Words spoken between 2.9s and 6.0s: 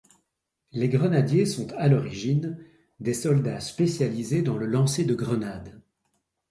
des soldats spécialisés dans le lancer de grenades.